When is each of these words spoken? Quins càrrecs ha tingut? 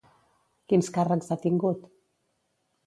Quins 0.73 0.89
càrrecs 0.95 1.31
ha 1.31 1.39
tingut? 1.47 1.87